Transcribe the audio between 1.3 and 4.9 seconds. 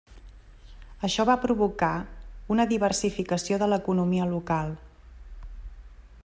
provocar una diversificació de l'economia local.